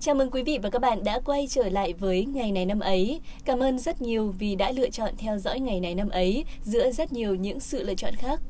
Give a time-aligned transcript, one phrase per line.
[0.00, 2.80] Chào mừng quý vị và các bạn đã quay trở lại với ngày này năm
[2.80, 3.20] ấy.
[3.44, 6.90] Cảm ơn rất nhiều vì đã lựa chọn theo dõi ngày này năm ấy giữa
[6.90, 8.40] rất nhiều những sự lựa chọn khác.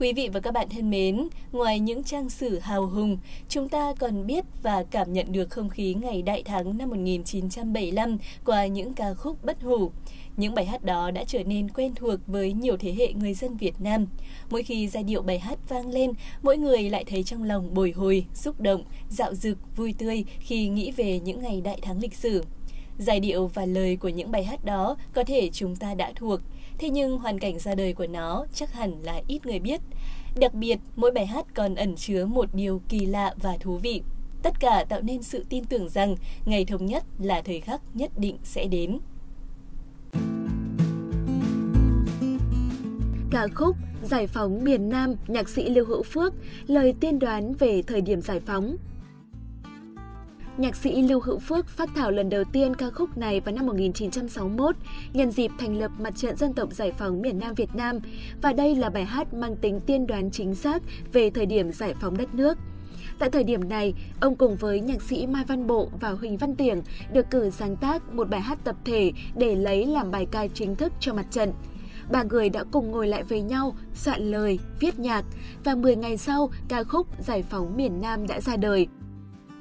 [0.00, 3.18] Quý vị và các bạn thân mến, ngoài những trang sử hào hùng,
[3.48, 8.18] chúng ta còn biết và cảm nhận được không khí ngày đại thắng năm 1975
[8.44, 9.90] qua những ca khúc bất hủ.
[10.36, 13.56] Những bài hát đó đã trở nên quen thuộc với nhiều thế hệ người dân
[13.56, 14.06] Việt Nam.
[14.50, 16.12] Mỗi khi giai điệu bài hát vang lên,
[16.42, 20.68] mỗi người lại thấy trong lòng bồi hồi, xúc động, dạo dực, vui tươi khi
[20.68, 22.44] nghĩ về những ngày đại thắng lịch sử.
[22.98, 26.40] Giai điệu và lời của những bài hát đó có thể chúng ta đã thuộc,
[26.80, 29.80] thế nhưng hoàn cảnh ra đời của nó chắc hẳn là ít người biết.
[30.40, 34.02] Đặc biệt, mỗi bài hát còn ẩn chứa một điều kỳ lạ và thú vị.
[34.42, 38.10] Tất cả tạo nên sự tin tưởng rằng ngày thống nhất là thời khắc nhất
[38.16, 38.98] định sẽ đến.
[43.30, 46.34] Ca khúc Giải phóng miền Nam, nhạc sĩ Lưu Hữu Phước,
[46.66, 48.76] lời tiên đoán về thời điểm giải phóng.
[50.60, 53.66] Nhạc sĩ Lưu Hữu Phước phát thảo lần đầu tiên ca khúc này vào năm
[53.66, 54.76] 1961
[55.12, 57.98] nhân dịp thành lập Mặt trận Dân tộc Giải phóng miền Nam Việt Nam
[58.42, 61.94] và đây là bài hát mang tính tiên đoán chính xác về thời điểm giải
[62.00, 62.58] phóng đất nước.
[63.18, 66.56] Tại thời điểm này, ông cùng với nhạc sĩ Mai Văn Bộ và Huỳnh Văn
[66.56, 70.46] Tiểng được cử sáng tác một bài hát tập thể để lấy làm bài ca
[70.46, 71.52] chính thức cho mặt trận
[72.10, 75.24] ba người đã cùng ngồi lại với nhau, soạn lời, viết nhạc
[75.64, 78.88] và 10 ngày sau, ca khúc Giải phóng miền Nam đã ra đời.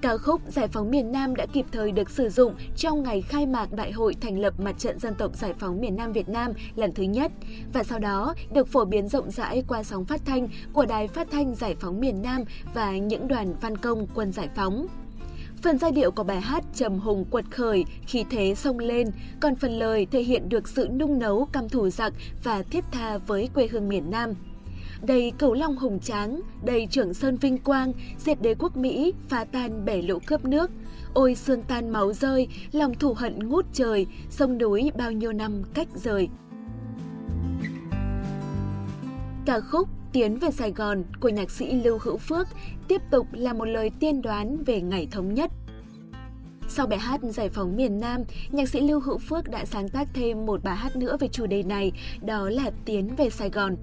[0.02, 3.45] Ca khúc Giải phóng miền Nam đã kịp thời được sử dụng trong ngày khai
[3.45, 6.53] mạc Đại hội thành lập Mặt trận Dân tộc Giải phóng miền Nam Việt Nam
[6.75, 7.31] lần thứ nhất
[7.73, 11.28] và sau đó được phổ biến rộng rãi qua sóng phát thanh của Đài Phát
[11.31, 14.88] thanh Giải phóng miền Nam và những đoàn văn công quân giải phóng.
[15.61, 19.56] Phần giai điệu của bài hát trầm hùng quật khởi, khí thế sông lên, còn
[19.56, 22.13] phần lời thể hiện được sự nung nấu căm thù giặc
[22.44, 24.34] và thiết tha với quê hương miền Nam.
[25.02, 29.44] Đầy cầu long hùng tráng, đầy trưởng sơn vinh quang, diệt đế quốc Mỹ, phá
[29.44, 30.72] tan bể lũ cướp nước.
[31.14, 35.64] Ôi xương tan máu rơi, lòng thù hận ngút trời, sông núi bao nhiêu năm
[35.73, 36.30] cách rời.
[39.46, 42.47] Ca khúc Tiến về Sài Gòn của nhạc sĩ Lưu Hữu Phước
[42.88, 45.52] tiếp tục là một lời tiên đoán về ngày thống nhất.
[46.72, 50.07] Sau bài hát Giải phóng miền Nam, nhạc sĩ Lưu Hữu Phước đã sáng tác
[50.13, 51.91] thêm một bài hát nữa về chủ đề này,
[52.22, 53.75] đó là Tiến về Sài Gòn.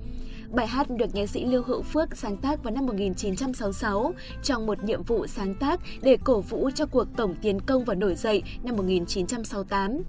[0.50, 4.84] Bài hát được nhạc sĩ Lưu Hữu Phước sáng tác vào năm 1966 trong một
[4.84, 8.42] nhiệm vụ sáng tác để cổ vũ cho cuộc tổng tiến công và nổi dậy
[8.62, 10.02] năm 1968.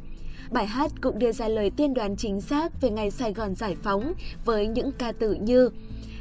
[0.52, 3.76] Bài hát cũng đưa ra lời tiên đoán chính xác về ngày Sài Gòn giải
[3.84, 4.14] phóng
[4.46, 5.70] với những ca từ như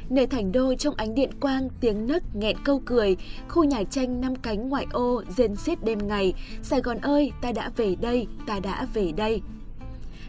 [0.09, 4.21] Nơi thành đô trong ánh điện quang, tiếng nấc nghẹn câu cười, khu nhà tranh
[4.21, 8.27] năm cánh ngoại ô, rên xiết đêm ngày, Sài Gòn ơi, ta đã về đây,
[8.47, 9.41] ta đã về đây.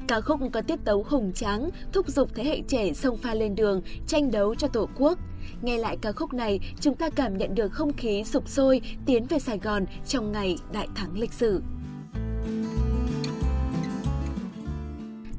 [0.09, 3.55] Ca khúc có tiết tấu hùng tráng, thúc giục thế hệ trẻ sông pha lên
[3.55, 5.19] đường, tranh đấu cho Tổ quốc.
[5.63, 9.27] Nghe lại ca khúc này, chúng ta cảm nhận được không khí sục sôi tiến
[9.27, 11.63] về Sài Gòn trong ngày đại thắng lịch sử.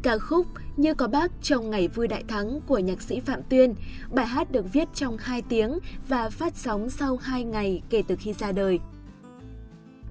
[0.03, 3.75] Ca khúc Như có bác trong ngày vui đại thắng của nhạc sĩ Phạm Tuyên.
[4.11, 8.15] Bài hát được viết trong 2 tiếng và phát sóng sau 2 ngày kể từ
[8.19, 8.79] khi ra đời.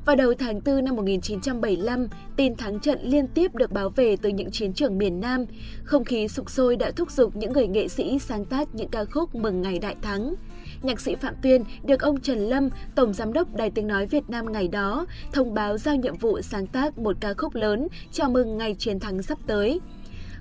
[0.08, 4.28] Vào đầu tháng 4 năm 1975, tin thắng trận liên tiếp được báo về từ
[4.28, 5.44] những chiến trường miền Nam.
[5.84, 9.04] Không khí sục sôi đã thúc giục những người nghệ sĩ sáng tác những ca
[9.04, 10.34] khúc mừng ngày đại thắng.
[10.82, 14.30] Nhạc sĩ Phạm Tuyên được ông Trần Lâm, Tổng Giám đốc Đài Tiếng Nói Việt
[14.30, 18.30] Nam ngày đó, thông báo giao nhiệm vụ sáng tác một ca khúc lớn chào
[18.30, 19.80] mừng ngày chiến thắng sắp tới.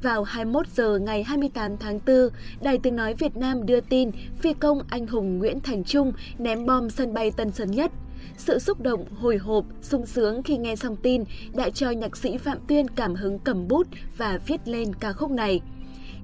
[0.04, 2.30] Vào 21 giờ ngày 28 tháng 4,
[2.62, 6.66] Đài Tiếng Nói Việt Nam đưa tin phi công anh hùng Nguyễn Thành Trung ném
[6.66, 7.92] bom sân bay Tân Sơn Nhất.
[8.38, 11.24] Sự xúc động, hồi hộp, sung sướng khi nghe xong tin
[11.54, 15.32] đã cho nhạc sĩ Phạm Tuyên cảm hứng cầm bút và viết lên ca khúc
[15.32, 15.62] này.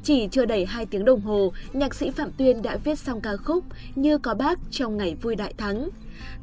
[0.03, 3.37] Chỉ chưa đầy 2 tiếng đồng hồ, nhạc sĩ Phạm Tuyên đã viết xong ca
[3.37, 3.63] khúc
[3.95, 5.89] Như có bác trong ngày vui đại thắng.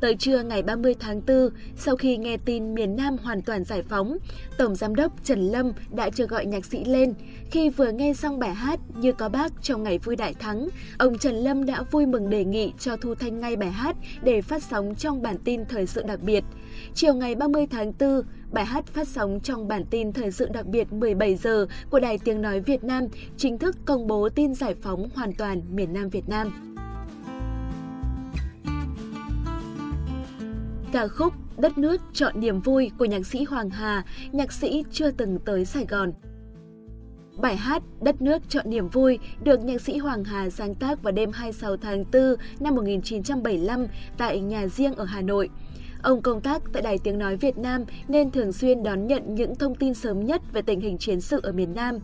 [0.01, 3.83] Tới trưa ngày 30 tháng 4, sau khi nghe tin miền Nam hoàn toàn giải
[3.83, 4.17] phóng,
[4.59, 7.15] Tổng Giám đốc Trần Lâm đã chờ gọi nhạc sĩ lên.
[7.51, 11.19] Khi vừa nghe xong bài hát Như có bác trong ngày vui đại thắng, ông
[11.19, 14.63] Trần Lâm đã vui mừng đề nghị cho thu thanh ngay bài hát để phát
[14.63, 16.45] sóng trong bản tin thời sự đặc biệt.
[16.95, 18.23] Chiều ngày 30 tháng 4,
[18.53, 22.19] bài hát phát sóng trong bản tin thời sự đặc biệt 17 giờ của Đài
[22.19, 23.05] Tiếng Nói Việt Nam
[23.37, 26.70] chính thức công bố tin giải phóng hoàn toàn miền Nam Việt Nam.
[30.93, 35.11] Ca khúc Đất nước chọn niềm vui của nhạc sĩ Hoàng Hà, nhạc sĩ chưa
[35.11, 36.13] từng tới Sài Gòn.
[37.37, 41.13] Bài hát Đất nước chọn niềm vui được nhạc sĩ Hoàng Hà sáng tác vào
[41.13, 43.87] đêm 26 tháng 4 năm 1975
[44.19, 45.49] tại nhà riêng ở Hà Nội.
[46.03, 49.55] Ông công tác tại Đài Tiếng Nói Việt Nam nên thường xuyên đón nhận những
[49.55, 51.99] thông tin sớm nhất về tình hình chiến sự ở miền Nam.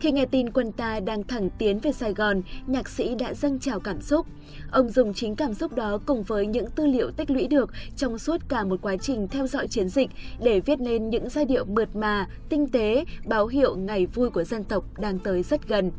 [0.00, 3.58] Khi nghe tin quân ta đang thẳng tiến về Sài Gòn, nhạc sĩ đã dâng
[3.58, 4.26] trào cảm xúc.
[4.70, 8.18] Ông dùng chính cảm xúc đó cùng với những tư liệu tích lũy được trong
[8.18, 10.10] suốt cả một quá trình theo dõi chiến dịch
[10.42, 14.44] để viết lên những giai điệu mượt mà, tinh tế, báo hiệu ngày vui của
[14.44, 15.90] dân tộc đang tới rất gần.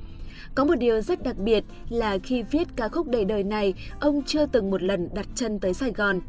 [0.56, 4.22] Có một điều rất đặc biệt là khi viết ca khúc đầy đời này, ông
[4.26, 6.22] chưa từng một lần đặt chân tới Sài Gòn.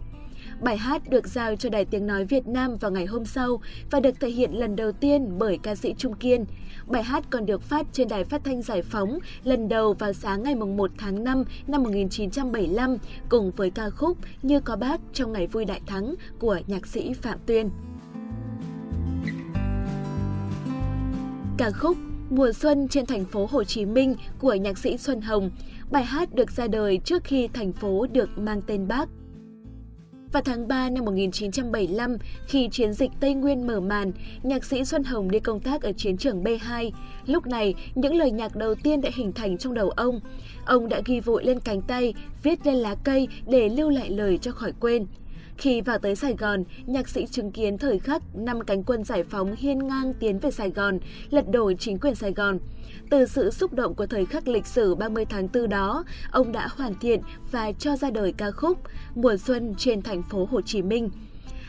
[0.62, 3.60] Bài hát được giao cho Đài Tiếng Nói Việt Nam vào ngày hôm sau
[3.90, 6.44] và được thể hiện lần đầu tiên bởi ca sĩ Trung Kiên.
[6.86, 10.42] Bài hát còn được phát trên Đài Phát thanh Giải phóng lần đầu vào sáng
[10.42, 12.96] ngày 1 tháng 5 năm 1975
[13.28, 17.12] cùng với ca khúc Như có bác trong ngày vui đại thắng của nhạc sĩ
[17.12, 17.70] Phạm Tuyên.
[21.58, 21.96] Ca khúc
[22.30, 25.50] Mùa xuân trên thành phố Hồ Chí Minh của nhạc sĩ Xuân Hồng.
[25.90, 29.08] Bài hát được ra đời trước khi thành phố được mang tên Bác.
[30.32, 34.12] Vào tháng 3 năm 1975, khi chiến dịch Tây Nguyên mở màn,
[34.42, 36.90] nhạc sĩ Xuân Hồng đi công tác ở chiến trường B2.
[37.26, 40.20] Lúc này, những lời nhạc đầu tiên đã hình thành trong đầu ông.
[40.66, 44.38] Ông đã ghi vội lên cánh tay, viết lên lá cây để lưu lại lời
[44.38, 45.06] cho khỏi quên.
[45.58, 49.24] Khi vào tới Sài Gòn, nhạc sĩ chứng kiến thời khắc năm cánh quân giải
[49.24, 50.98] phóng hiên ngang tiến về Sài Gòn,
[51.30, 52.58] lật đổ chính quyền Sài Gòn.
[53.10, 56.68] Từ sự xúc động của thời khắc lịch sử 30 tháng 4 đó, ông đã
[56.76, 57.20] hoàn thiện
[57.50, 58.78] và cho ra đời ca khúc
[59.14, 61.10] Mùa xuân trên thành phố Hồ Chí Minh.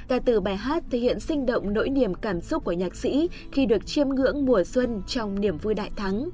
[0.08, 3.30] Ca từ bài hát thể hiện sinh động nỗi niềm cảm xúc của nhạc sĩ
[3.52, 6.30] khi được chiêm ngưỡng mùa xuân trong niềm vui đại thắng.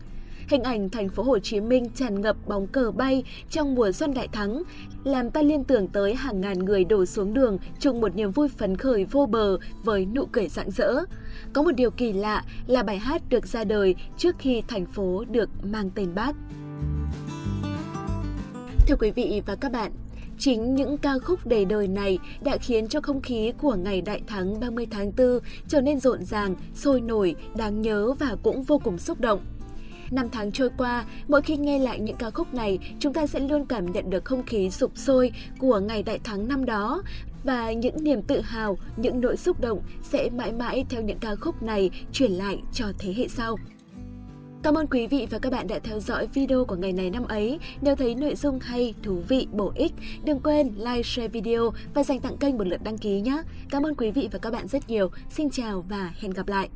[0.49, 4.13] Hình ảnh thành phố Hồ Chí Minh tràn ngập bóng cờ bay trong mùa xuân
[4.13, 4.63] đại thắng,
[5.03, 8.47] làm ta liên tưởng tới hàng ngàn người đổ xuống đường chung một niềm vui
[8.49, 10.93] phấn khởi vô bờ với nụ cười rạng rỡ.
[11.53, 15.25] Có một điều kỳ lạ là bài hát được ra đời trước khi thành phố
[15.31, 16.35] được mang tên Bác.
[18.87, 19.91] Thưa quý vị và các bạn,
[20.41, 24.21] Chính những ca khúc đầy đời này đã khiến cho không khí của ngày đại
[24.27, 28.79] thắng 30 tháng 4 trở nên rộn ràng, sôi nổi, đáng nhớ và cũng vô
[28.83, 29.39] cùng xúc động.
[30.11, 33.39] Năm tháng trôi qua, mỗi khi nghe lại những ca khúc này, chúng ta sẽ
[33.39, 37.03] luôn cảm nhận được không khí sụp sôi của ngày đại thắng năm đó
[37.43, 41.35] và những niềm tự hào, những nỗi xúc động sẽ mãi mãi theo những ca
[41.35, 43.57] khúc này truyền lại cho thế hệ sau.
[44.63, 47.23] Cảm ơn quý vị và các bạn đã theo dõi video của ngày này năm
[47.27, 47.59] ấy.
[47.81, 52.03] Nếu thấy nội dung hay, thú vị, bổ ích, đừng quên like, share video và
[52.03, 53.41] dành tặng kênh một lượt đăng ký nhé.
[53.69, 55.09] Cảm ơn quý vị và các bạn rất nhiều.
[55.29, 56.69] Xin chào và hẹn gặp lại.